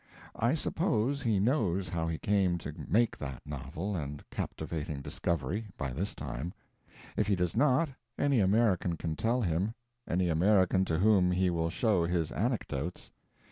I 0.35 0.55
suppose 0.55 1.21
he 1.21 1.39
knows 1.39 1.87
how 1.89 2.07
he 2.07 2.17
came 2.17 2.57
to 2.57 2.73
make 2.87 3.15
that 3.19 3.43
novel 3.45 3.95
and 3.95 4.27
captivating 4.31 5.01
discovery, 5.01 5.67
by 5.77 5.93
this 5.93 6.15
time. 6.15 6.55
If 7.15 7.27
he 7.27 7.35
does 7.35 7.55
not, 7.55 7.87
any 8.17 8.39
American 8.39 8.97
can 8.97 9.15
tell 9.15 9.43
him 9.43 9.75
any 10.09 10.27
American 10.29 10.85
to 10.85 10.97
whom 10.97 11.29
he 11.29 11.51
will 11.51 11.69
show 11.69 12.03
his 12.05 12.31
anecdotes. 12.31 13.11